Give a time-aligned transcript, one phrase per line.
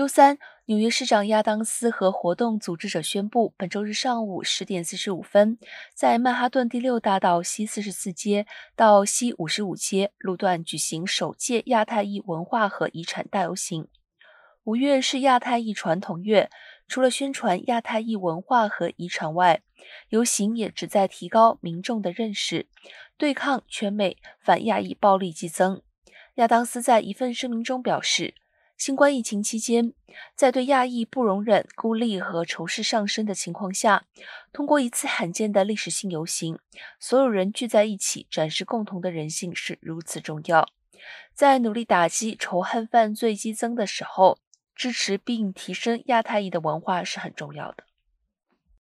[0.00, 5.58] 周三，纽约市长亚当斯和活动组织者宣布，本周日上午十点四十五分，
[5.92, 13.88] 在曼哈顿第六大道西四十四街到西五十五街路段举行首届亚太裔文化和遗产大游行。
[14.64, 16.48] 五月是亚太裔传统月，
[16.88, 19.60] 除了宣传亚太裔文化和遗产外，
[20.08, 22.70] 游行也旨在提高民众的认识，
[23.18, 25.82] 对抗全美反亚裔暴力激增。
[26.36, 28.32] 亚当斯在一份声明中表示。
[28.80, 29.92] 新冠疫情期间，
[30.34, 34.06] 在对亚裔不容忍、孤立和仇视上升的情况下，
[34.54, 36.58] 通过一次罕见的历史性游行，
[36.98, 40.66] 所有人聚在一起展示共同的人性是如此重要。
[41.34, 44.38] 在努力打击仇恨犯罪激增的时候，
[44.74, 47.84] 支持并提升亚太裔的文化是很重要的。